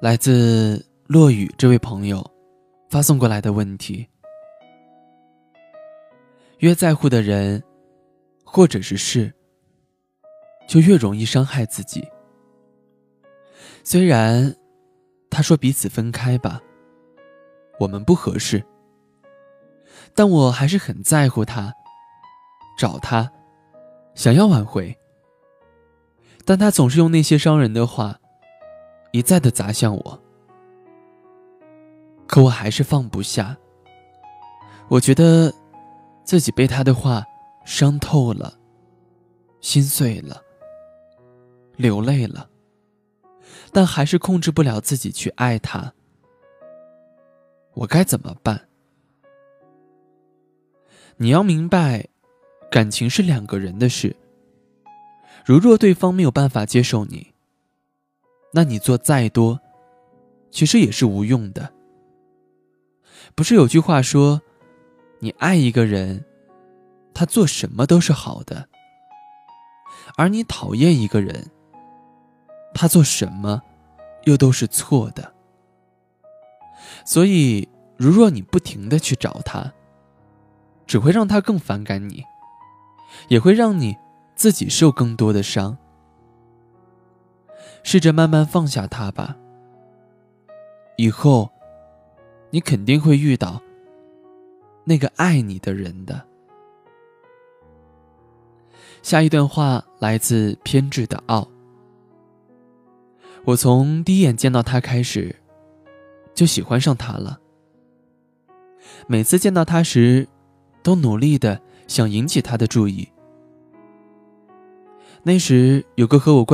[0.00, 2.24] 来自落雨这位朋友
[2.88, 4.08] 发送过来的问题：
[6.60, 7.62] 越在乎的人，
[8.42, 9.30] 或者是事，
[10.66, 12.02] 就越容易伤害自己。
[13.84, 14.56] 虽然
[15.28, 16.62] 他说彼此分开吧，
[17.78, 18.64] 我们不合适，
[20.14, 21.74] 但我还是很在乎他，
[22.78, 23.30] 找他，
[24.14, 24.96] 想要挽回。
[26.46, 28.19] 但他总是用那些伤人的话。
[29.12, 30.22] 一再的砸向我，
[32.26, 33.56] 可我还是放不下。
[34.88, 35.52] 我觉得
[36.24, 37.24] 自己被他的话
[37.64, 38.58] 伤透了，
[39.60, 40.42] 心碎了，
[41.76, 42.48] 流泪了，
[43.72, 45.92] 但还是控制不了自己去爱他。
[47.74, 48.68] 我该怎么办？
[51.16, 52.08] 你要明白，
[52.70, 54.16] 感情是两个人的事。
[55.44, 57.29] 如若对方没有办法接受你，
[58.52, 59.60] 那你做再多，
[60.50, 61.72] 其实也是无用的。
[63.34, 64.40] 不是有句话说，
[65.20, 66.24] 你爱一个人，
[67.14, 68.64] 他做什么都是好的；
[70.16, 71.50] 而你讨厌一个人，
[72.74, 73.62] 他做什么
[74.24, 75.32] 又都是错的。
[77.04, 79.72] 所以，如若你不停的去找他，
[80.86, 82.24] 只会让他更反感你，
[83.28, 83.96] 也会让你
[84.34, 85.78] 自己受更多的伤。
[87.82, 89.36] 试着慢慢放下他吧。
[90.96, 91.50] 以后，
[92.50, 93.60] 你肯定会遇到
[94.84, 96.22] 那个爱你的人的。
[99.02, 101.48] 下一段话来自偏执的傲。
[103.46, 105.34] 我从第一眼见到他开始，
[106.34, 107.40] 就喜欢上他了。
[109.06, 110.28] 每次见到他时，
[110.82, 113.08] 都努力的想引起他的注意。
[115.22, 116.48] 那时有个和我关。